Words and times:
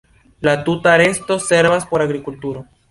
La 0.47 0.55
tuta 0.63 0.97
resto 1.03 1.39
servas 1.51 1.85
por 1.85 2.01
agrikulturo. 2.09 2.65